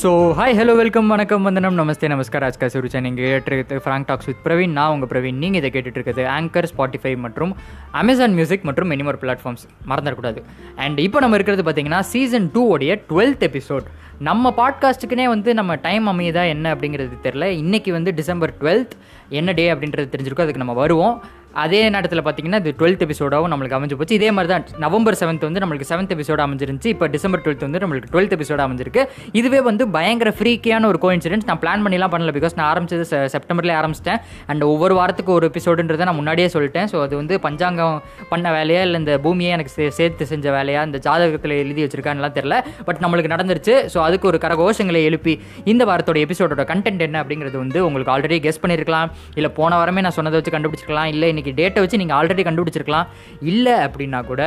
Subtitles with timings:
[0.00, 2.44] So hi hello welcome வணக்கம் வந்தனம் நமஸ்தே நமஸ்கார்.
[2.46, 6.24] ஆஜ்கா சுருச்சா நீங்கள் கேட்டுருக்கிறது ஃப்ராங்க் டாக்ஸ் வித் பிரவீன் நான் உங்கள் பிரவீன் நீங்கள் இதை கேட்டுட்டு இருக்கிறது
[6.36, 7.52] ஆங்கர் ஸ்பாட்டிஃபை மற்றும்
[8.00, 10.42] அமேசான் மியூசிக் மற்றும் மெனிமோர் பிளாட்ஃபார்ம்ஸ் மறந்துடக்கூடாது.
[10.84, 13.88] அண்ட் இப்போ நம்ம இருக்கிறது பார்த்தீங்கன்னா சீசன் டூ உடைய டுவெல்த் எபிசோட்
[14.28, 18.96] நம்ம பாட்காஸ்ட்டுக்குனே வந்து நம்ம டைம் அமையுதா என்ன அப்படிங்கிறது தெரில இன்றைக்கி வந்து டிசம்பர் டுவெல்த்
[19.40, 21.14] என்ன டே அப்படின்றது தெரிஞ்சிருக்கோ அதுக்கு நம்ம வருவோம்.
[21.52, 24.14] அதே நேரத்தில் பார்த்தீங்கன்னா இது டுவெல்த் எபிசோடாகவும் நம்மளுக்கு அமைஞ்சு போச்சு.
[24.14, 26.86] இதே மாதிரி தான் நவம்பர் செவன்த் வந்து நம்மளுக்கு செவன்த் எபிசோட அமைஞ்சிருந்துச்சு.
[26.86, 29.04] இப்போ டிசம்பர் டுவெல்த் வந்து நம்மளுக்கு டுவெல்த் எபிசோட அமைஞ்சிருக்கு.
[29.32, 34.20] இதுவே வந்து பயங்கர ஃப்ரீக்கியான ஒரு கோயின்சிடென்ஸ் நான் பிளான் பண்ணிலாம் பண்ணல பிகாஸ் நான் ஆரம்பிச்சது செப்டம்பர்லேயே ஆரம்பிச்சிட்டேன்.
[34.46, 36.88] அண்ட் ஒவ்வொரு வாரத்துக்கு ஒரு எபிசோடுன்றதை நான் முன்னாடியே சொல்லிட்டேன்.
[36.92, 40.98] ஸோ அது வந்து பஞ்சாங்கம் பண்ண வேலையா இல்லை இந்த பூமியை எனக்கு சே- சேர்த்து செஞ்ச வேலையா இந்த
[40.98, 43.88] ஜாதகத்தில் எழுதி வச்சிருக்கான்லாம் தெரில பட் நம்மளுக்கு நடந்துருச்சு.
[43.94, 48.62] ஸோ அதுக்கு ஒரு கரகோஷங்களை எழுப்பி இந்த வாரத்தோட எபிசோடோட கண்டென்ட் என்ன அப்படிங்கிறது வந்து உங்களுக்கு ஆல்ரெடி கெஸ்
[48.62, 51.04] பண்ணியிருக்கலாம் இல்லை போன வாரமே நான் சொன்னதை வச்சு கண்டுபிடிச்சிருக்கலாம்.
[51.04, 53.08] இல்லை இன்றைக்கி டேட்டை வச்சு நீங்கள் ஆல்ரெடி கண்டுபிடிச்சிருக்கலாம்.
[53.52, 54.42] இல்லை அப்படின்னா கூட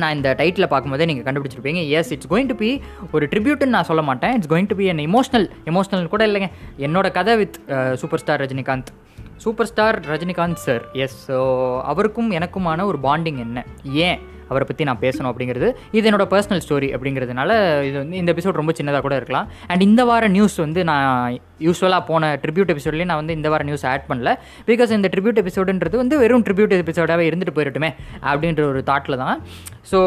[0.00, 1.80] நான் இந்த டைட்டில் பார்க்கும்போதே நீங்கள் கண்டுபிடிச்சிருப்பீங்க.
[1.98, 2.70] Yes it's going to be
[3.14, 4.34] ஒரு ட்ரிபியூட்னு நான் சொல்ல மாட்டேன்.
[4.36, 6.48] It's going to be an emotional emotional கூட இல்லைங்க.
[6.86, 7.56] என்னோட கதை with
[8.02, 8.90] super star Rajinikanth.
[9.44, 11.38] Super star Rajinikanth sir yes so
[11.92, 13.64] அவருக்கும் எனக்குமான ஒரு பாண்டிங் என்ன?
[14.08, 14.20] ஏன்?
[14.50, 15.70] அவரை பற்றி நான் பேசணும் அப்படிங்கிறது.
[15.98, 17.50] இது என்னோட பர்சனல் ஸ்டோரி அப்படிங்கிறதுனால
[17.90, 19.48] இது வந்து இந்த எபிசோட் ரொம்ப சின்னதாக கூட இருக்கலாம்.
[19.70, 23.84] அண்ட் இந்த வார நியூஸ் வந்து நான் யூஸ்வலாக போன ட்ரிபியூட் எபிசோட்லேயே நான் வந்து இந்த வார நியூஸ்
[23.92, 24.30] ஆட் பண்ணல.
[24.68, 27.90] பிகாஸ் இந்த ட்ரிபியூட் எபிசோடுன்றது வந்து வெறும் ட்ரிபியூட் எபிசோடாகவே இருந்துட்டு போயிடட்டுமே
[28.30, 29.36] அப்படின்ற ஒரு தாட்டில் தான்.
[29.90, 29.98] ஸோ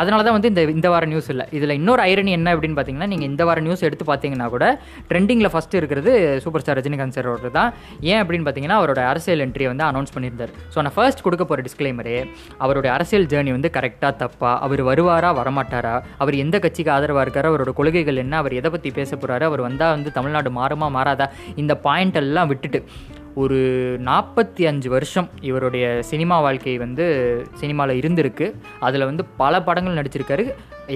[0.00, 1.46] அதனால தான் வந்து இந்த இந்த வார நியூஸ் இல்லை.
[1.56, 4.66] இதில் இன்னொரு ஐரணி என்ன அப்படின்னு பார்த்தீங்கன்னா நீங்கள் இந்த வார நியூஸ் எடுத்து பார்த்தீங்கன்னா கூட
[5.10, 6.12] ட்ரெண்டிங்கில் ஃபஸ்ட்டு இருக்கிறது
[6.44, 7.70] சூப்பர் ஸ்டார் ரஜினிகாந்த் சாரோட தான்.
[8.10, 10.52] ஏன் அப்படின்னு பார்த்தீங்கன்னா அவரோட அரசியல் என்ட்ரியை வந்து அனௌன்ஸ் பண்ணியிருந்தார்.
[10.74, 12.18] ஸோ நான் ஃபர்ஸ்ட் கொடுக்க போகிற டிஸ்க்ளைமரே
[12.64, 14.52] அவருடைய அரசியல் ஜேர்னி வந்து கரெக்டாக தப்பா?
[14.58, 15.94] அவர் வருவாரா வரமாட்டாரா?
[16.18, 17.50] அவர் எந்த கட்சிக்கு ஆதரவாக இருக்கார்?
[17.50, 18.36] அவரோட கொள்கைகள் என்ன?
[18.36, 21.28] அவர் எதை பற்றி பேச போகிறாரு அவர் வந்தால் வந்து தமிழ்நாடு மாறுமா மாறாதா?
[21.56, 22.80] இந்த பாயிண்ட் எல்லாம் விட்டுட்டு
[23.34, 23.58] ஒரு
[24.06, 27.04] நாற்பத்தி அஞ்சு வருஷம் இவருடைய சினிமா வாழ்க்கை வந்து
[27.60, 28.46] சினிமாவில் இருந்திருக்கு.
[28.80, 30.44] அதில் வந்து பல படங்கள் நடிச்சிருக்காரு.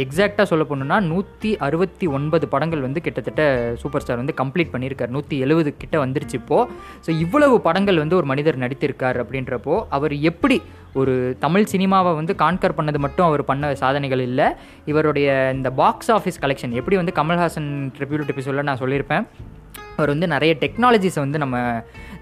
[0.02, 3.42] எக்ஸாக்டாக சொல்ல போகணுன்னா நூற்றி அறுபத்தி ஒன்பது படங்கள் வந்து கிட்டத்தட்ட
[3.82, 5.12] சூப்பர் ஸ்டார் வந்து கம்ப்ளீட் பண்ணியிருக்கார்.
[5.16, 6.70] நூற்றி எழுபது கிட்ட வந்துருச்சு இப்போது
[7.06, 10.58] ஸோ இவ்வளவு படங்கள் வந்து ஒரு மனிதர் நடித்திருக்கார் அப்படின்றப்போ அவர் எப்படி
[10.94, 14.46] ஒரு தமிழ் சினிமாவை வந்து கான்கர் பண்ணது மட்டும் அவர் பண்ண சாதனைகள் இல்லை.
[14.84, 19.26] இவருடைய இந்த பாக்ஸ் ஆஃபீஸ் கலெக்ஷன் எப்படி வந்து கமல்ஹாசன் ட்ரிபியூட் எபிசோடில் நான் சொல்லியிருப்பேன்.
[19.96, 21.56] அவர் வந்து நிறைய டெக்னாலஜிஸை வந்து நம்ம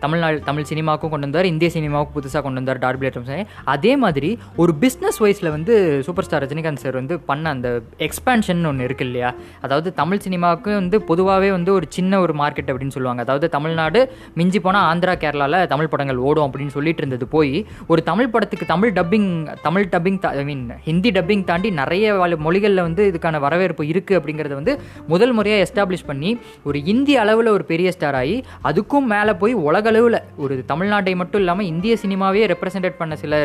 [0.05, 3.35] தமிழ்நாடு தமிழ் சினிமாவுக்கும் கொண்டு வந்தார் இந்திய சினிமாவுக்கும் புதுசாக கொண்டு வந்தார் டார்பி ஐட்டம்ஸ்
[3.75, 4.31] அதே மாதிரி
[4.63, 5.75] ஒரு பிஸ்னஸ் வைஸில் வந்து
[6.07, 7.69] சூப்பர் ஸ்டார் ரஜினிகாந்த் சார் வந்து பண்ண அந்த
[8.07, 9.31] எக்ஸ்பேன்ஷன் ஒன்று இருக்கு இல்லையா?
[9.65, 13.23] அதாவது தமிழ் சினிமாவுக்கு வந்து பொதுவாகவே வந்து ஒரு சின்ன ஒரு மார்க்கெட் அப்படின்னு சொல்லுவாங்க.
[13.27, 14.01] அதாவது தமிழ்நாடு
[14.39, 17.55] மிஞ்சி போனால் ஆந்திரா கேரளாவில் தமிழ் படங்கள் ஓடும் அப்படின்னு சொல்லிட்டு இருந்தது போய்
[17.87, 19.31] ஒரு தமிழ் படத்துக்கு Tamil dubbing
[19.63, 22.15] Tamil dubbing I mean Hindi dubbing தாண்டி நிறைய
[22.47, 24.75] மொழிகளில் வந்து இதுக்கான வரவேற்பு இருக்குது அப்படிங்கிறத வந்து
[25.07, 26.31] முதல் முறையாக எஸ்டாப்ளிஷ் பண்ணி
[26.65, 31.41] ஒரு இந்திய அளவில் ஒரு பெரிய ஸ்டார் ஆகி அதுக்கும் மேலே போய் உலக அளவில் ஒரு தமிழ்நாட்டை மட்டும்
[31.42, 33.41] இல்லாமல் இந்திய சினிமாவே ரெப்ரசன்டேட் பண்ண சில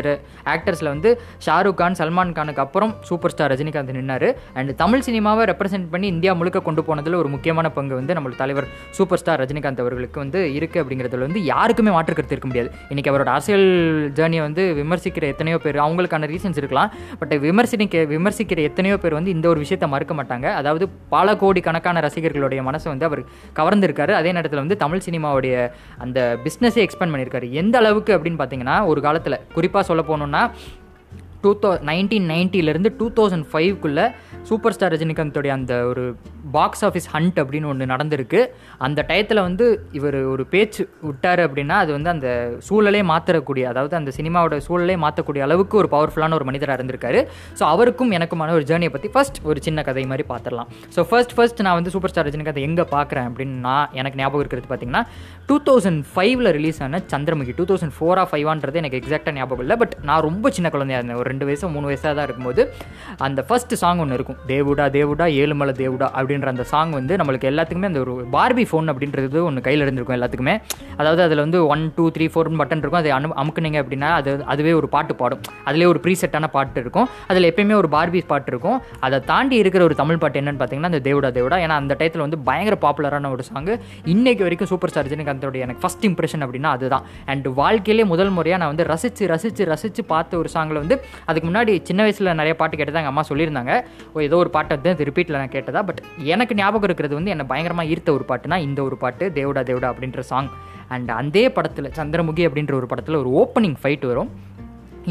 [0.54, 1.10] ஆக்டர்ஸில் வந்து
[1.46, 4.28] ஷாருக் கான் சல்மான் கானுக்கு அப்புறம் சூப்பர் ஸ்டார் ரஜினிகாந்த் நின்னார்.
[4.58, 8.68] அண்ட் தமிழ் சினிமாவை ரெப்ரசென்ட் பண்ணி இந்தியா முழுக்க கொண்டு போனதில் ஒரு முக்கியமான பங்கு வந்து நம்ம தலைவர்
[8.98, 12.70] சூப்பர் ஸ்டார் ரஜினிகாந்த் அவர்களுக்கு வந்து இருக்குது அப்படிங்கிறதுல வந்து யாருக்குமே மாற்று கருத்து இருக்க முடியாது.
[12.92, 13.66] இன்றைக்கி அவரோட அரசியல்
[14.18, 16.90] ஜேர்னியை வந்து விமர்சிக்கிற எத்தனையோ பேர் அவங்களுக்கான ரீசன்ஸ் இருக்கலாம்.
[17.22, 20.46] பட் விமர்சனிக்க விமர்சிக்கிற எத்தனையோ பேர் வந்து இந்த ஒரு விஷயத்தை மறுக்க மாட்டாங்க.
[20.60, 20.84] அதாவது
[21.14, 23.22] பல கோடி கணக்கான ரசிகர்களுடைய மனசை வந்து அவர்
[23.58, 24.12] கவர்ந்திருக்காரு.
[24.20, 25.54] அதே நேரத்தில் வந்து தமிழ் சினிமாவுடைய
[26.04, 27.46] அந்த பிஸ்னஸே எக்ஸ்பேண்ட் பண்ணியிருக்காரு.
[27.62, 30.42] எந்த அளவுக்கு அப்படின்னு பார்த்தீங்கன்னா ஒரு காலத்தில் குறிப்பாக சொல்ல போகணுன்னா
[31.44, 34.04] டூ தௌ நைன்டீன் நைன்ட்டிலேருந்து டூ தௌசண்ட் ஃபைவ்க்குள்ளே
[34.48, 36.04] சூப்பர் ஸ்டார் ரஜினிகாந்தோடைய அந்த ஒரு
[36.56, 38.40] பாக்ஸ் ஆஃபீஸ் ஹண்ட் அப்படின்னு ஒன்று நடந்திருக்கு.
[38.86, 39.64] அந்த டயத்தில் வந்து
[39.98, 42.28] இவர் ஒரு பேச்சு விட்டார் அப்படின்னா அது வந்து அந்த
[42.68, 47.20] சூழலே மாற்றக்கூடிய அதாவது அந்த சினிமாவோட சூழலே மாற்றக்கூடிய அளவுக்கு ஒரு பவர்ஃபுல்லான ஒரு மனிதராக இருந்திருக்காரு.
[47.58, 51.62] ஸோ அவருக்கும் எனக்குமான ஒரு ஜேர்னியை பற்றி ஃபர்ஸ்ட் ஒரு சின்ன கதை மாதிரி பார்த்துடலாம் ஸோ ஃபர்ஸ்ட் ஃபர்ஸ்ட்
[51.66, 55.04] நான் வந்து சூப்பர் ஸ்டார் ரஜினிகாந்த் எங்கே பார்க்குறேன் அப்படின்னு நான் எனக்கு ஞாபகம் இருக்கிறது பார்த்தீங்கன்னா
[55.50, 59.96] டூ தௌசண்ட் ஃபைவ்ல ரிலீஸ் ஆன சந்திரமுகி டூ தௌசண்ட் ஃபோரா ஃபைவான்றது எனக்கு எக்ஸாக்டாக ஞாபகம் இல்லை பட்
[60.10, 61.20] நான் ரொம்ப சின்ன குழந்தையாக இருந்தேன்.
[61.22, 62.62] ஒரு ரெண்டு வயசு மூணு வயசாக தான் இருக்கும்போது
[63.26, 64.38] அந்த ஃபர்ஸ்ட் சாங் ஒன்று இருக்கும்.
[64.52, 69.40] தேவுடா தேவுடா ஏழுமலை தேவுடா அப்படின்ற அந்த சாங் வந்து நம்மளுக்கு எல்லாத்துக்குமே அந்த ஒரு பார்பி ஃபோன் அப்படின்றது
[69.48, 70.54] ஒன்று கையில் இருந்திருக்கும் எல்லாத்துக்குமே.
[71.00, 73.00] அதாவது அதில் வந்து ஒன் டூ த்ரீ ஃபோர்னு பட்டன் இருக்கும்.
[73.02, 75.42] அதை அனு அமுக்குனீங்க அப்படின்னா அது அதுவே ஒரு பாட்டு பாடும்.
[75.68, 77.08] அதிலே ஒரு ப்ரீசெட்டான பாட்டு இருக்கும்.
[77.30, 78.78] அதில் எப்பயுமே ஒரு பார்பி பாட்டு இருக்கும்.
[79.06, 81.58] அதை தாண்டி இருக்கிற ஒரு தமிழ் பாட்டு என்னென்னு பார்த்தீங்கன்னா அந்த தேவுடா தேவுடா.
[81.64, 83.70] ஏன்னா அந்த டயத்தில் வந்து பயங்கர பாப்புலரான ஒரு சாங்
[84.12, 87.04] இன்னைக்கு வரைக்கும் சூப்பர் ஸ்டார் ரஜினிகாந்தோடைய எனக்கு ஃபஸ்ட் இம்ப்ரெஷன் அப்படின்னா அதுதான்.
[87.32, 91.74] அண்ட் வாழ்க்கையிலே முதல் முறையாக நான் வந்து ரசித்து ரசித்து ரசித்து பார்த்த ஒரு சாங்கில் வந்து அதுக்கு முன்னாடி
[91.90, 93.74] சின்ன வயசில் நிறைய பாட்டு கேட்டதாக எங்கள் அம்மா சொல்லியிருந்தாங்க.
[94.14, 96.02] ஓ ஏதோ ஒரு பாட்டை வந்து ரிப்பீட்டில் நான் கேட்டதா பட்
[96.34, 100.22] எனக்கு ஞாபகம் இருக்கிறது வந்து என்னை பயங்கரமாக ஈர்த்த ஒரு பாட்டுனா இந்த ஒரு பாட்டு தேவடா தேவடா அப்படின்ற
[100.32, 100.50] சாங்
[100.96, 104.30] அண்ட் அதே படத்தில் சந்திரமுகி அப்படின்ற ஒரு படத்தில் ஒரு ஓப்பனிங் ஃபைட் வரும்.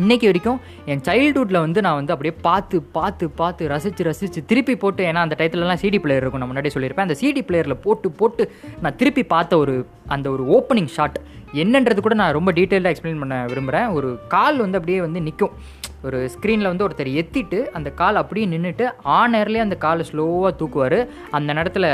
[0.02, 0.58] இன்றைக்கி வரைக்கும்
[0.92, 5.36] என் சைல்டுஹுட்டில் வந்து நான் வந்து அப்படியே பார்த்து பார்த்து பார்த்து ரசித்து ரசித்து திருப்பி போட்டு ஏன்னா அந்த
[5.40, 7.08] டயத்துலலாம் சிடி பிளேயர் இருக்கும் நான் முன்னாடி சொல்லியிருப்பேன்.
[7.08, 8.44] அந்த சிடி பிளேயரில் போட்டு போட்டு
[8.84, 9.76] நான் திருப்பி பார்த்த ஒரு
[10.16, 11.18] அந்த ஒரு ஓப்பனிங் ஷாட்
[11.64, 15.56] என்னன்றது கூட நான் ரொம்ப டீட்டெயிலாக எக்ஸ்பிளைன் பண்ண விரும்புகிறேன் ஒரு கால் வந்து அப்படியே வந்து நிற்கும்
[16.04, 21.08] ஒரு ஸ்க்ரீனில் வந்து ஒருத்தர் எத்திட்டு அந்த கால் அப்படியே நின்றுட்டு ஆன் ஏர்லேயே அந்த காலை ஸ்லோவாக தூக்குவார்.
[21.32, 21.90] அந்த நேரத்தில்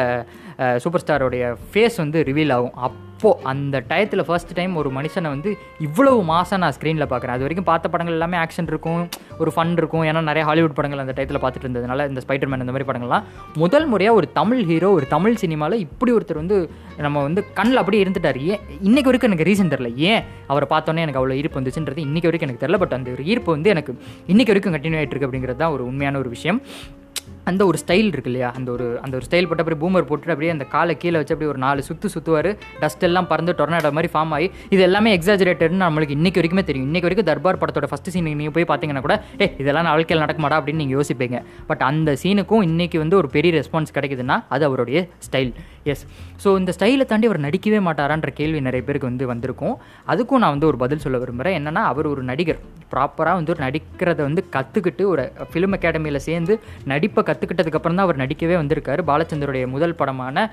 [0.83, 2.75] சூப்பர் ஸ்டாரோடைய ஃபேஸ் வந்து ரிவீல் ஆகும்.
[2.87, 5.49] அப்போது அந்த டயத்தில் ஃபர்ஸ்ட் டைம் ஒரு மனுஷனை வந்து
[5.85, 9.03] இவ்வளவு மாதம் நான் ஸ்க்ரீனில் பார்க்குறேன் அது வரைக்கும் பார்த்த படங்கள் எல்லாமே ஆக்ஷன் இருக்கும்
[9.41, 10.03] ஒரு ஃபன் இருக்கும்.
[10.09, 13.25] ஏன்னா நிறைய ஹாலிவுட் படங்கள் அந்த டயத்தில் பார்த்துட்டு இருந்ததுனால இந்த ஸ்பைடர்மேன் இந்த மாதிரி படங்கள்லாம்.
[13.63, 16.57] முதல் முறையாக ஒரு தமிழ் ஹீரோ ஒரு தமிழ் சினிமாவில் இப்படி ஒருத்தர் வந்து
[17.05, 18.39] நம்ம வந்து கண்ணில் அப்படியே இருந்துட்டார்.
[18.51, 20.21] ஏன் இன்றைக்கு வரைக்கும் எனக்கு ரீசன் தெரில ஏன்
[20.53, 23.71] அவரை பார்த்தோன்னே எனக்கு அவ்வளோ ஈர்ப்பு வந்துச்சுன்றது இன்றைக்கி வரைக்கும் எனக்கு தெரில பட் அந்த ஒரு ஈர்ப்பு வந்து
[23.75, 23.93] எனக்கு
[24.33, 26.59] இன்றைக்கி வரைக்கும் கண்டினியூ ஆகிட்டு இருக்கு அப்படிங்கிறது தான் ஒரு உண்மையான ஒரு விஷயம்.
[27.49, 30.51] அந்த ஒரு ஸ்டைல் இருக்கு இல்லையா அந்த ஒரு அந்த ஒரு ஸ்டைல் போட்டு அப்படியே பூமர் போட்டுட்டு அப்படியே
[30.55, 32.49] அந்த காலை கீழே வச்சு அப்படியே ஒரு நாலு சுற்று சுற்றுவார்
[32.81, 36.87] டஸ்ட் எல்லாம் பறந்து டொர்னாடோ மாதிரி ஃபார்ம் ஆகி இது எல்லாமே எக்ஸாஜரேட்டட்னு நம்மளுக்கு இன்றைக்கி வரைக்குமே தெரியும்.
[36.89, 40.57] இன்னைக்கு வரைக்கும் தர்பார் படத்தோட ஃபஸ்ட் சீன் நீங்கள் போய் பார்த்தீங்கன்னா கூட ஏ இதெல்லாம் வாழ்க்கையில் நடக்குமாடா?
[40.59, 41.39] அப்படின்னு நீங்கள் யோசிப்பீங்க.
[41.71, 45.51] பட் அந்த சீனுக்கும் இன்றைக்கி வந்து ஒரு பெரிய ரெஸ்பான்ஸ் கிடைக்குதுன்னா அது அவருடைய ஸ்டைல்
[45.93, 46.05] எஸ்
[46.43, 49.75] ஸோ இந்த ஸ்டைலை தாண்டி அவர் நடிக்கவே மாட்டாரான்ற கேள்வி நிறைய பேருக்கு வந்து வந்திருக்கும்.
[50.13, 52.61] அதுக்கும் நான் வந்து ஒரு பதில் சொல்ல விரும்புகிறேன் என்னென்னா அவர் ஒரு நடிகர்.
[52.93, 56.53] ப்ராப்பராக வந்து ஒரு நடிக்கிறத வந்து கற்றுக்கிட்டு ஒரு ஃபிலிம் அகாடமியில் சேர்ந்து
[56.91, 59.01] நடிப்பை கற்றுக்கிட்டதுக்கப்புறம் தான் அவர் நடிக்கவே வந்திருக்காரு.
[59.11, 60.45] பாலச்சந்தருடைய முதல் படமான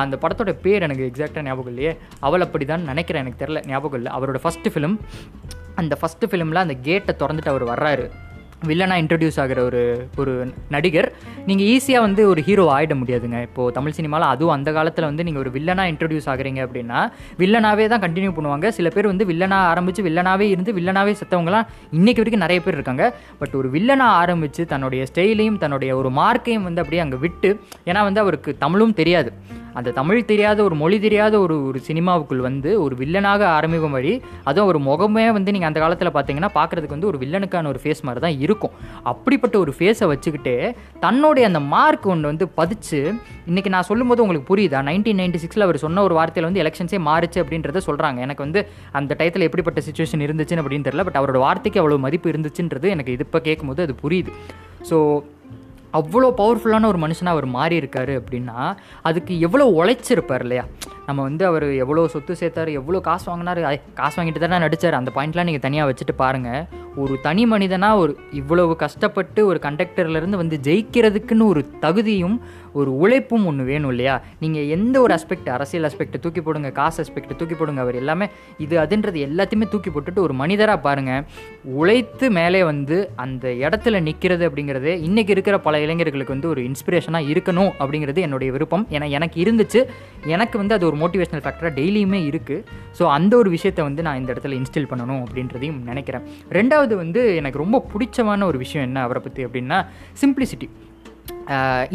[0.00, 1.94] அந்த படத்தோட பேர் எனக்கு எக்ஸாக்டாக ஞாபகம் இல்லையே.
[2.28, 4.12] அவள் அப்படி தான் நினைக்கிறேன் எனக்கு தெரில ஞாபகம் இல்லை.
[4.18, 4.98] அவரோட ஃபஸ்ட்டு ஃபிலிம்
[5.80, 8.06] அந்த ஃபஸ்ட்டு ஃபிலிமில் அந்த கேட்டை திறந்துட்டு அவர் வர்றாரு.
[8.68, 9.82] வில்லனாக இன்ட்ரடியூஸ் ஆகிற ஒரு
[10.20, 10.32] ஒரு
[10.74, 11.08] நடிகர்.
[11.48, 13.40] நீங்கள் ஈஸியாக வந்து ஒரு ஹீரோ ஆகிட முடியாதுங்க.
[13.48, 17.00] இப்போது தமிழ் சினிமாவில் அதுவும் அந்த காலத்தில் வந்து நீங்கள் ஒரு வில்லனாக இன்ட்ரடியூஸ் ஆகுறீங்க அப்படின்னா
[17.42, 18.68] வில்லனாவே தான் கண்டினியூ பண்ணுவாங்க.
[18.78, 21.68] சில பேர் வந்து வில்லனாக ஆரம்பித்து வில்லனாகவே இருந்து வில்லனாவே செத்தவங்களாம்
[21.98, 23.06] இன்றைக்கு வரைக்கும் நிறைய பேர் இருக்காங்க.
[23.42, 27.52] பட் ஒரு வில்லனாக ஆரம்பித்து தன்னுடைய ஸ்டைலையும் தன்னுடைய ஒரு மார்க்கையும் வந்து அப்படியே அங்கே விட்டு
[27.90, 29.32] ஏன்னா வந்து அவருக்கு தமிழும் தெரியாது.
[29.78, 34.12] அந்த தமிழ் தெரியாத ஒரு மொழி தெரியாத ஒரு ஒரு சினிமாவுக்குள் வந்து ஒரு வில்லனாக ஆரம்பிக்கும் வழி
[34.50, 38.22] அதுவும் ஒரு முகமே வந்து நீங்கள் அந்த காலத்தில் பார்த்தீங்கன்னா பார்க்குறதுக்கு வந்து ஒரு வில்லனுக்கான ஒரு ஃபேஸ் மாதிரி
[38.26, 38.74] தான் இருக்கும்.
[39.12, 40.54] அப்படிப்பட்ட ஒரு ஃபேஸை வச்சுக்கிட்டு
[41.04, 43.00] தன்னுடைய அந்த மார்க் ஒன்று வந்து பதிச்சு
[43.50, 44.80] இன்றைக்கி நான் சொல்லும்போது உங்களுக்கு புரியுதா?
[44.90, 48.62] நைன்டீன் நைன்டி சிக்ஸில் அவர் சொன்ன ஒரு வார்த்தையில் வந்து எலெக்ஷன்ஸே மாறுச்சு அப்படின்றத சொல்கிறாங்க எனக்கு வந்து
[49.00, 53.26] அந்த டயத்தில் எப்படிப்பட்ட சுச்சுவேஷன் இருந்துச்சுன்னு அப்படின்னு தெரியல பட் அவரோட வார்த்தைக்கு அவ்வளோ மதிப்பு இருந்துச்சுன்றது எனக்கு இது
[53.28, 54.32] இப்போ கேட்கும்போது அது புரியுது.
[54.90, 54.98] ஸோ
[55.96, 58.58] அவ்வளோ பவர்ஃபுல்லான ஒரு மனுஷனாக அவர் மாறி இருக்காரு அப்படின்னா
[59.02, 60.64] அதுக்கு எவ்வளோ உழைச்சிருப்பார் இல்லையா?
[61.06, 63.60] நம்ம வந்து அவர் எவ்வளோ சொத்து சேர்த்தாரு எவ்வளோ காசு வாங்கினார்
[64.00, 64.98] காசு வாங்கிட்டு தானே நடிச்சார்.
[65.00, 70.56] அந்த பாயிண்ட்லாம் நீங்கள் தனியாக வச்சுட்டு பாருங்கள் ஒரு தனி மனிதனாக ஒரு இவ்வளவு கஷ்டப்பட்டு ஒரு கண்டக்டர்லேருந்து வந்து
[70.66, 72.36] ஜெயிக்கிறதுக்குன்னு ஒரு தகுதியும்
[72.80, 74.14] ஒரு உழைப்பும் ஒன்று வேணும் இல்லையா?
[74.42, 78.26] நீங்கள் எந்த ஒரு அஸ்பெக்ட் அரசியல் அஸ்பெக்ட் தூக்கி போடுங்க காசு அஸ்பெக்ட் தூக்கி போடுங்க அவர் எல்லாமே
[78.64, 81.22] இது அதுன்றது எல்லாத்தையுமே தூக்கி போட்டுட்டு ஒரு மனிதராக பாருங்கள்
[81.80, 87.72] உழைத்து மேலே வந்து அந்த இடத்துல நிற்கிறது அப்படிங்கிறது இன்றைக்கி இருக்கிற பல இளைஞர்களுக்கு வந்து ஒரு இன்ஸ்பிரேஷனாக இருக்கணும்
[87.80, 88.86] அப்படிங்கிறது என்னுடைய விருப்பம்.
[88.90, 89.82] ஏன்னா எனக்கு இருந்துச்சு.
[90.34, 92.64] எனக்கு வந்து அது ஒரு மோட்டிவேஷனல் ஃபேக்டராக டெய்லியுமே இருக்குது
[92.98, 96.26] ஸோ அந்த ஒரு விஷயத்தை வந்து நான் இந்த இடத்துல இன்ஸ்டில் பண்ணணும் அப்படின்றதையும் நினைக்கிறேன்.
[96.58, 99.00] ரெண்டாவது வந்து எனக்கு ரொம்ப பிடிச்சமான ஒரு விஷயம் என்ன?
[99.06, 99.80] அவரை பற்றி அப்படின்னா
[100.22, 100.68] சிம்பிளிசிட்டி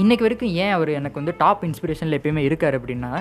[0.01, 3.11] இன்றைக்கு வரைக்கும் ஏன் அவர் எனக்கு வந்து டாப் இன்ஸ்பிரேஷனில் எப்பயுமே இருக்கார் அப்படின்னா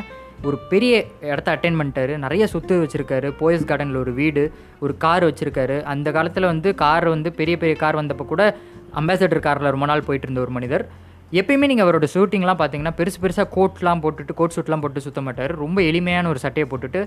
[0.49, 0.93] ஒரு பெரிய
[1.31, 2.13] இடத்த அட்டைன் பண்ணிட்டாரு.
[2.25, 3.29] நிறைய சொத்து வச்சுருக்காரு.
[3.41, 4.43] போயஸ் கார்டனில் ஒரு வீடு
[4.85, 5.77] ஒரு கார் வச்சுருக்காரு.
[5.93, 8.45] அந்த காலத்தில் வந்து கார் வந்து பெரிய பெரிய கார் வந்தப்போ கூட
[9.01, 10.85] அம்பாசடர் காரில் ரொம்ப நாள் போயிட்டு இருந்த ஒரு மனிதர்.
[11.39, 15.53] எப்பயுமே நீங்கள் அவரோட ஷூட்டிங்லாம் பார்த்தீங்கன்னா பெருசு பெருசாக கோட்லாம் போட்டுட்டு கோட் ஷூட்லாம் போட்டு சுத்த மாட்டார்.
[15.63, 17.01] ரொம்ப எளிமையான ஒரு சட்டையை போட்டுட்டு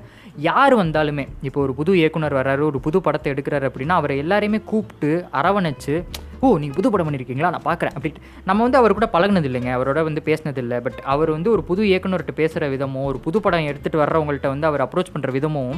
[0.45, 5.11] யார் வந்தாலுமே இப்போ ஒரு புது இயக்குனர் வர்றாரு ஒரு புது படத்தை எடுக்கிறாரு அப்படின்னா அவரை எல்லாரையுமே கூப்பிட்டு
[5.39, 5.95] அரவணைச்சு
[6.39, 9.99] ஓ நீங்கள் புது படம் பண்ணியிருக்கீங்களா நான் பார்க்குறேன் அப்படி நம்ம வந்து அவர் கூட பழகுனது இல்லைங்க அவரோட
[10.03, 14.03] வந்து பேசினது இல்லை பட் அவர் வந்து ஒரு புது இயக்குனர்கிட்ட பேசுகிற விதமோ ஒரு புது படம் எடுத்துகிட்டு
[14.03, 15.75] வர்றவங்கள்ட்ட வந்து அவர் அப்ரோச் பண்ணுற விதமும்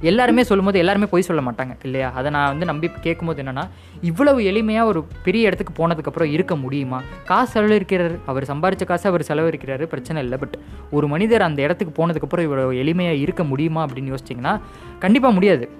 [0.00, 2.10] எல்லாருமே சொல்லும்போது எல்லாருமே பொய் சொல்ல மாட்டாங்க இல்லையா?
[2.10, 3.68] அதை நான் வந்து நம்பி கேட்கும்போது என்னென்னா
[4.00, 7.02] இவ்வளவு எளிமையாக ஒரு பெரிய இடத்துக்கு போனதுக்கப்புறம் இருக்க முடியுமா?
[7.24, 8.18] காசு செலவழிக்கிறார்.
[8.26, 9.82] அவர் சம்பாரித்த காசு அவர் செலவழிக்கிறாரு.
[9.82, 10.38] பிரச்சனை இல்லை.
[10.38, 10.58] பட்
[10.90, 14.60] ஒரு மனிதர் அந்த இடத்துக்கு போனதுக்கப்புறம் இவ்வளோ எளிமையாக இருக்க முடியுமா அப்படின்னு யோசிச்சிங்கன்னா
[14.98, 15.70] கண்டிப்பாக முடியாது.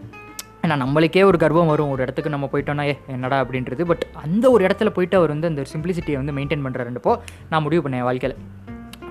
[0.63, 1.91] ஏன்னா நம்மளுக்கே ஒரு கர்வம் வரும்.
[1.91, 3.45] ஒரு இடத்துக்கு நம்ம போயிட்டோம்னா ஏ என்னடா?
[3.45, 3.85] அப்படின்றது.
[3.85, 7.19] பட் அந்த ஒரு இடத்துல போயிட்டு அவர் வந்து அந்த சிம்பிளிசிட்டியை வந்து மெயின்டைன் பண்ணுறாருன்றப்போ
[7.51, 8.39] நான் முடிவு பண்ணேன் வாழ்க்கையில்.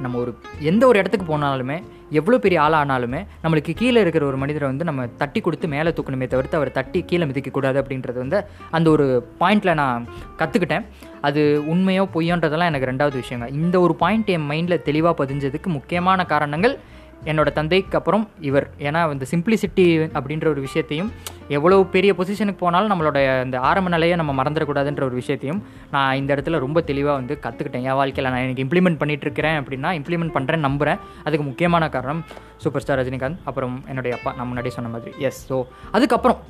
[0.02, 4.84] நம்ம ஒரு எந்த ஒரு இடத்துக்கு போனாலுமே எவ்வளோ பெரிய ஆளானாலுமே நம்மளுக்கு கீழே இருக்கிற ஒரு மனிதரை வந்து
[4.84, 9.74] நம்ம தட்டி கொடுத்து மேலே தூக்கணுமே தவிர்த்து அவர் தட்டி கீழே மிதிக்கக்கூடாது அப்படின்றது வந்து அந்த ஒரு பாயிண்டில்
[9.74, 10.86] நான் கற்றுக்கிட்டேன்
[11.22, 13.52] அது உண்மையோ பொய்யோன்றதெல்லாம் எனக்கு ரெண்டாவது விஷயங்க.
[13.52, 16.80] இந்த ஒரு பாயிண்ட் என் மைண்டில் தெளிவாக பதிஞ்சதுக்கு முக்கியமான காரணங்கள்
[17.24, 18.68] என்னோட தந்தைக்கு அப்புறம் இவர்.
[18.88, 19.86] ஏன்னா இந்த சிம்பிளிசிட்டி
[20.18, 21.10] அப்படின்ற ஒரு விஷயத்தையும்
[21.58, 25.60] எவ்வளோ பெரிய பொசிஷனுக்கு போனாலும் நம்மளோட இந்த ஆரம்ப நிலையை நம்ம மறந்துடக்கூடாதுன்ற ஒரு விஷயத்தையும்
[25.92, 29.92] நான் இந்த இடத்துல ரொம்ப தெளிவாக வந்து கற்றுக்கிட்டேன் என் வாழ்க்கையில் நான் எனக்கு இம்ப்ளிமெண்ட் பண்ணிட்டு இருக்கிறேன் அப்படின்னா
[30.00, 32.24] இம்ப்ளிமெண்ட் பண்ணுறேன்னு நம்புகிறேன் அதுக்கு முக்கியமான காரணம்
[32.58, 34.34] சூப்பர் ஸ்டார் ரஜினிகாந்த் அப்புறம் என்னுடைய அப்பா.
[34.38, 35.14] நான் முன்னாடி சொன்ன மாதிரி.
[35.20, 35.60] எஸ் ஸோ
[35.92, 36.42] அதுக்கப்புறம்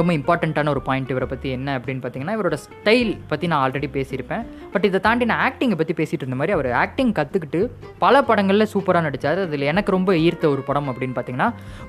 [0.00, 4.42] ரொம்ப இம்பார்ட்டண்ட்டான ஒரு பாயிண்ட் இவரை பற்றி என்ன அப்படின்னு பார்த்தீங்கன்னா இவரோட ஸ்டைல் பற்றி நான் ஆல்ரெடி பேசியிருப்பேன்.
[4.72, 7.60] பட் இதை தாண்டி நான் ஆக்டிங்கை பற்றி பேசிகிட்டு இருந்த மாதிரி அவர் ஆக்டிங் கற்றுக்கிட்டு
[8.04, 11.48] பல படங்களில் சூப்பராக நடித்தார் அதில் எனக்கு ரொம்ப ஈர்த்த ஒரு படம் அப்படின்னு பார்த்தீங்கன்னா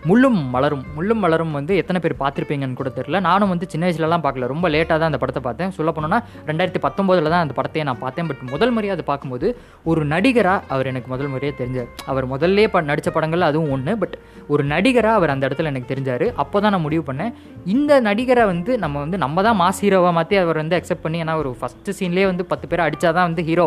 [0.10, 0.84] முள்ளும் மலரும்.
[0.98, 3.22] முள்ளும் மலரும் வந்து எத்தனை பேர் பார்த்துருப்பீங்கன்னு கூட தெரியல.
[3.30, 4.52] நானும் வந்து சின்ன வயசுலலாம் பார்க்கல.
[4.54, 5.74] ரொம்ப லேட்டாக தான் அந்த படத்தை பார்த்தேன்.
[5.80, 8.30] சொல்ல போனோன்னா ரெண்டாயிரத்தி பத்தொம்போதில் தான் அந்த படத்தையே நான் பார்த்தேன்.
[8.32, 9.50] பட் முதல் முறையாக அதை பார்க்கும்போது
[9.92, 11.90] ஒரு நடிகராக அவர் எனக்கு முதல் முறையாக தெரிஞ்சார்.
[12.14, 14.16] அவர் முதல்ல ப நடித்த படங்கள் அதுவும் ஒன்று பட்
[14.54, 16.26] ஒரு நடிகராக அவர் அந்த இடத்துல எனக்கு தெரிஞ்சார்.
[16.42, 17.34] அப்போ தான் நான் முடிவு பண்ணேன்.
[17.76, 21.36] இந்த நடிகரை வந்து நம்ம வந்து நம்ம தான் மாஸ் ஹீரோவாக மாற்றி அவர் வந்து அக்செப்ட் பண்ணி ஏன்னா
[21.42, 23.66] ஒரு ஃபஸ்ட்டு சீன்லேயே வந்து பத்து பேர் அடித்தா தான் வந்து ஹீரோ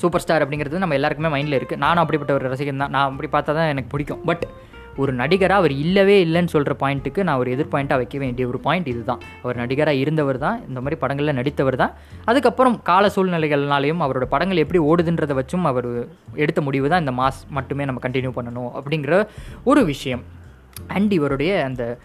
[0.00, 2.92] சூப்பர் ஸ்டார் அப்படிங்கிறது நம்ம எல்லாருக்குமே மைண்டில் இருக்குது நானும் அப்படிப்பட்ட ஒரு ரசிகன் தான்.
[2.94, 4.20] நான் அப்படி பார்த்தா தான் எனக்கு பிடிக்கும்.
[4.30, 4.44] பட்
[5.02, 8.88] ஒரு நடிகராக அவர் இல்லவே இல்லைன்னு சொல்கிற பாயிண்ட்டுக்கு நான் ஒரு எதிர் பாயிண்ட்டாக வைக்க வேண்டிய ஒரு பாயிண்ட்
[8.92, 9.20] இதுதான்.
[9.42, 11.92] அவர் நடிகராக இருந்தவர் தான் இந்த மாதிரி படங்களில் நடித்தவர் தான்.
[12.30, 15.88] அதுக்கப்புறம் கால சூழ்நிலைகள்னாலையும் அவரோட படங்கள் எப்படி ஓடுதுன்றதை வச்சும் அவர்
[16.44, 19.20] எடுத்த முடிவு தான் இந்த மாஸ் மட்டுமே நம்ம கண்டினியூ பண்ணணும் அப்படிங்கிற
[19.72, 20.24] ஒரு விஷயம்.
[20.86, 21.98] அண்ட் இவருடைய அந்த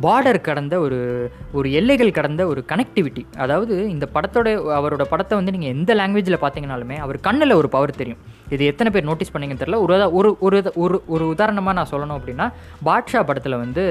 [0.00, 4.48] பார்டர் கடந்த ஒரு ஒரு எல்லைகள் கடந்த ஒரு கனெக்டிவிட்டி அதாவது இந்த படத்தோட
[4.78, 8.18] அவரோட படத்தை வந்து நீங்கள் எந்த லாங்குவேஜில் பார்த்தீங்கனாலுமே அவர் கண்ணில் ஒரு பவர் தெரியும்.
[8.54, 12.46] இது எத்தனை பேர் நோட்டீஸ் பண்ணீங்கன்னு தெரில ஒரு ஒரு ஒரு ஒரு ஒரு உதாரணமாக நான் சொல்லணும் அப்படின்னா
[12.88, 13.84] பாட்ஷா படத்தில் வந்து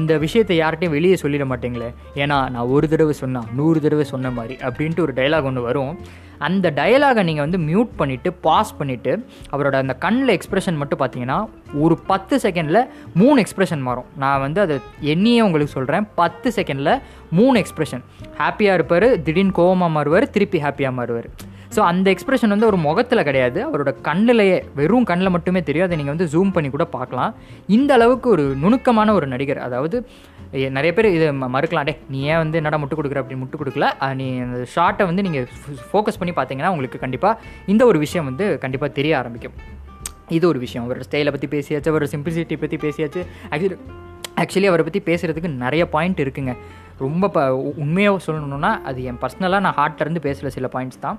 [0.00, 1.90] இந்த விஷயத்தை யார்கிட்டையும் வெளியே சொல்லிட மாட்டேங்களே.
[2.22, 5.94] ஏன்னா நான் ஒரு தடவை சொன்னால் நூறு தடவை சொன்ன மாதிரி அப்படின்ட்டு ஒரு டைலாக் ஒன்று வரும்.
[6.46, 9.12] அந்த டயலாகை நீங்கள் வந்து மியூட் பண்ணிவிட்டு பாஸ் பண்ணிவிட்டு
[9.54, 11.38] அவரோட அந்த கண்ணில் எக்ஸ்ப்ரெஷன் மட்டும் பார்த்தீங்கன்னா
[11.84, 12.80] ஒரு பத்து செகண்டில்
[13.20, 14.08] மூணு எக்ஸ்ப்ரெஷன் மாறும்.
[14.22, 14.76] நான் வந்து அதை
[15.12, 16.92] எண்ணியே உங்களுக்கு சொல்கிறேன் பத்து செகண்டில்
[17.40, 18.04] மூணு எக்ஸ்ப்ரெஷன்
[18.40, 21.30] ஹாப்பியாக இருப்பார் திடீர்னு கோவமாக மாறுவார் திருப்பி ஹாப்பியாக மாறுவார்.
[21.74, 23.58] ஸோ அந்த எக்ஸ்பிரஷன் வந்து ஒரு முகத்தில் கிடையாது.
[23.68, 27.32] அவரோட கண்ணிலேயே வெறும் கண்ணில் மட்டுமே தெரியும் அதை நீங்கள் வந்து ஜூம் பண்ணி கூட பார்க்கலாம்.
[27.76, 29.60] இந்த அளவுக்கு ஒரு நுணுக்கமான ஒரு நடிகர்.
[29.66, 29.98] அதாவது
[30.76, 31.86] நிறைய பேர் இதை மறுக்கலாம்.
[31.88, 33.20] டே நீ ஏன் வந்து என்னடா முட்டு கொடுக்குற?
[33.22, 33.88] அப்படின்னு முட்டு கொடுக்கல.
[34.20, 35.48] நீ அந்த ஷார்ட்டை வந்து நீங்கள்
[35.92, 37.40] ஃபோக்கஸ் பண்ணி பார்த்தீங்கன்னா உங்களுக்கு கண்டிப்பாக
[37.74, 39.56] இந்த ஒரு விஷயம் வந்து கண்டிப்பாக தெரிய ஆரம்பிக்கும்.
[40.38, 40.84] இது ஒரு விஷயம்.
[40.86, 41.90] அவரோட ஸ்டைலை பற்றி பேசியாச்சு.
[41.92, 43.22] அவரோட சிம்பிளிசிட்டி பற்றி பேசியாச்சு.
[43.52, 43.78] ஆக்சுவலி
[44.42, 46.52] ஆக்சுவலி அவரை பற்றி பேசுகிறதுக்கு நிறைய பாயிண்ட் இருக்குங்க.
[47.06, 47.44] ரொம்ப ப
[47.82, 51.18] உண்மையாக சொல்லணும்னா அது என் பர்சனலாக நான் ஹார்ட்லேருந்து பேசுகிற சில பாயிண்ட்ஸ் தான்.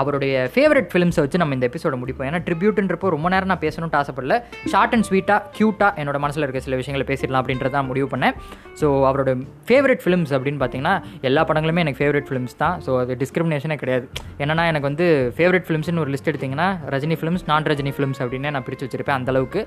[0.00, 2.28] அவருடைய ஃபேவரட் ஃபிலிம்ஸை வச்சு நம்ம இந்த எபிசோட முடிப்போம்.
[2.30, 4.36] ஏன்னா ட்ரிபியூட்ன்றப்போ ரொம்ப நேரம் நான் பேசணும்னு ஆசைப்படல.
[4.72, 8.34] ஷார்ட் அண்ட் ஸ்வீட்டாக க்யூட்டாக என்னோட மனசில் இருக்க சில விஷயங்களை பேசிடலாம் அப்படின்றத நான் முடிவு பண்ணேன்.
[8.80, 9.30] ஸோ அவரோட
[9.70, 10.94] ஃபேவரட் ஃபிலிம்ஸ் அப்படின்னு பார்த்தீங்கன்னா
[11.30, 12.76] எல்லா படங்களுமே எனக்கு ஃபேவரட் ஃபிலிம்ஸ் தான்.
[12.86, 14.06] ஸோ அது டிஸ்கிரிமினேஷனே கிடையாது.
[14.42, 15.06] என்னன்னா எனக்கு வந்து
[15.38, 19.60] ஃபேவரட் ஃபிலிம்ஸ்னு ஒரு லிஸ்ட் எடுத்திங்கன்னா ரஜினி ஃபிலிம்ஸ் நான் ரஜினி ஃபிலிம்ஸ் அப்படின்னு நான் பிரித்து வச்சிருப்பேன் அந்தளவுக்கு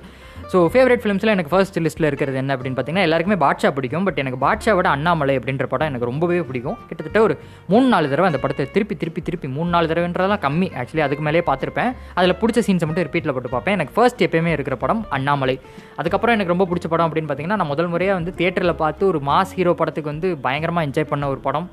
[0.54, 4.06] ஸோ ஃபேவரட் ஃபிலிம்ஸில் எனக்கு ஃபர்ஸ்ட் லிஸ்ட்டில் இருக்கிறது என்ன அப்படின்னு பார்த்தீங்கன்னா எல்லாருக்குமே பாட்ஷா பிடிக்கும்.
[4.08, 6.78] பட் எனக்கு பாட்ஷாவோட அண்ணாமலை அப்படின்ற படம் எனக்கு ரொம்பவே பிடிக்கும்.
[6.88, 7.34] கிட்டத்தட்ட ஒரு
[7.72, 10.68] மூணு நாலு தடவை அந்த படத்தை திருப்பி திருப்பி திருப்பி மூணு நாலு தடவைன்றதெல்லாம் கம்மி.
[10.80, 11.92] ஆக்சுவலி அதுக்கு மேலே பார்த்துருப்பேன்.
[12.20, 13.76] அதில் பிடிச்ச சீன்ஸை மட்டும் ரிப்பீட்டில் போட்டு பார்ப்பேன்.
[13.78, 15.56] எனக்கு ஃபர்ஸ்ட் எப்பயுமே இருக்கிற படம் அண்ணாமலை.
[16.02, 19.54] அதுக்கப்புறம் எனக்கு ரொம்ப பிடிச்ச படம் அப்படின்னு பார்த்தீங்கன்னா நான் முதல் முறையாக வந்து தியேட்டரில் பார்த்து ஒரு மாஸ்
[19.60, 21.68] ஹீரோ படத்துக்கு வந்து பயங்கரமாக என்ஜாய் பண்ண ஒரு படம்.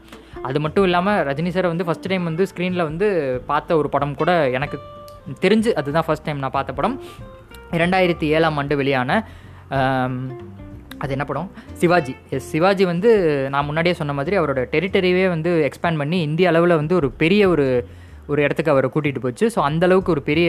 [0.49, 3.07] அது மட்டும் இல்லாமல் ரஜினி சாரை வந்து ஃபஸ்ட் டைம் வந்து ஸ்க்ரீனில் வந்து
[3.51, 4.79] பார்த்த ஒரு படம் கூட எனக்கு
[5.45, 6.97] தெரிஞ்சு அதுதான் ஃபர்ஸ்ட் டைம் நான் பார்த்த படம்.
[7.79, 9.21] இரண்டாயிரத்தி ஏழாம் ஆண்டு வெளியான
[11.03, 11.49] அது என்ன படம்?
[11.81, 12.15] சிவாஜி.
[12.37, 13.11] எஸ் சிவாஜி வந்து
[13.55, 17.67] நான் முன்னாடியே சொன்ன மாதிரி அவரோட டெரிட்டரியே வந்து எக்ஸ்பேண்ட் பண்ணி இந்திய அளவில் வந்து ஒரு பெரிய ஒரு
[18.33, 19.45] ஒரு இடத்துக்கு அவரை கூட்டிகிட்டு போச்சு.
[19.55, 20.49] ஸோ அந்தளவுக்கு ஒரு பெரிய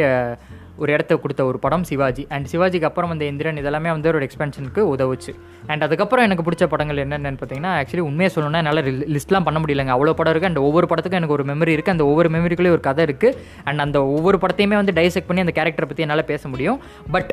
[0.83, 2.23] ஒரு இடத்த கொடுத்த ஒரு படம் சிவாஜி.
[2.33, 5.31] அண்ட் சிவாஜிக்கு அப்புறம் வந்த இந்திரன் இதெல்லாமே வந்து ஒரு எக்ஸ்பென்ஷனுக்கு உதவுச்சு.
[5.71, 8.81] அண்ட் அதுக்கப்புறம் எனக்கு பிடிச்ச படங்கள் என்னென்னு பார்த்தீங்கன்னா ஆக்சுவலி உண்மையை சொல்லணும்னா என்னால்
[9.15, 9.93] லிஸ்ட்லாம் பண்ண முடியலங்க.
[9.97, 13.05] அவ்வளோ படம் இருக்குது அண்ட் ஒவ்வொரு படத்துக்கும் எனக்கு ஒரு மெமரி இருக்குது அந்த ஒவ்வொரு மெமரிக்குள்ளேயும் ஒரு கதை
[13.09, 13.37] இருக்குது
[13.69, 16.79] அண்ட் அந்த ஒவ்வொரு படத்தையுமே வந்து டைசெக்ட் பண்ணி அந்த கேரக்டரை பற்றி என்னால் பேச முடியும்.
[17.15, 17.31] பட்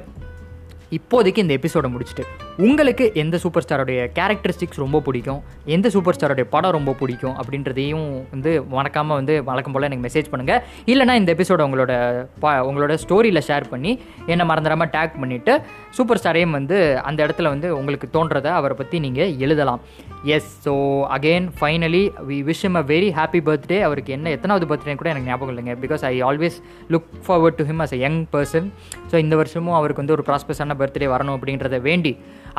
[0.91, 2.25] இப்போதைக்கு இந்த எபிசோடை முடிச்சுட்டு
[2.57, 5.43] உங்களுக்கு எந்த சூப்பர் ஸ்டாரோடைய கேரக்டரிஸ்டிக்ஸ் ரொம்ப பிடிக்கும்?
[5.65, 7.35] எந்த சூப்பர் ஸ்டாரோடைய படம் ரொம்ப பிடிக்கும்?
[7.41, 12.99] அப்படின்றதையும் வந்து மறக்காமல் வந்து வழக்கம் போல் எனக்கு மெசேஜ் பண்ணுங்கள் இல்லைனா இந்த எபிசோட உங்களோட பா உங்களோட
[13.09, 18.47] ஸ்டோரியில் ஷேர் பண்ணி என்னை மறந்துடாமல் டேக் பண்ணிவிட்டு சூப்பர் ஸ்டாரையும் வந்து அந்த இடத்துல வந்து உங்களுக்கு தோன்றதை
[18.47, 19.81] அவரை பற்றி நீங்கள் எழுதலாம்.
[20.23, 20.73] Yes so
[21.17, 25.29] again finally we wish him a very happy birthday அவருக்கு என்ன எத்தனாவது பர்த்டே கூட எனக்கு
[25.29, 25.77] ஞாபகம் இல்லைங்க.
[25.85, 26.57] Because I always
[26.91, 28.73] look forward to him as a young person
[29.11, 32.13] so இந்த வருஷமும் அவருக்கு வந்து ஒரு ப்ராஸ்பஸான பர்த்டே வரணும் அப்படின்றத வேண்டி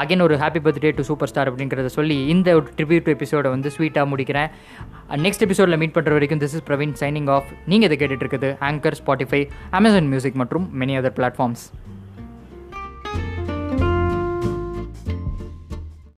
[0.04, 4.06] அகைன் ஒரு happy birthday to super star அப்படின்றத சொல்லி இந்த ஒரு ட்ரிபியூட் எபிசோடை வந்து ஸ்வீட்டாக
[4.14, 4.50] முடிக்கிறேன்.
[5.26, 8.52] நெக்ஸ்ட் எபிசோடில் மீட் பண்ணுற வரைக்கும் this is Praveen signing off நீங்கள் இதை கேட்டுட்டு இருக்குது?
[8.70, 9.42] ஆங்கர் ஸ்பாட்டிஃபை
[9.80, 11.66] அமேசான் மியூசிக் மற்றும் மெனி அதர் பிளாட்ஃபார்ம்ஸ்